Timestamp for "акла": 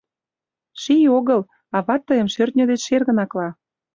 3.25-3.49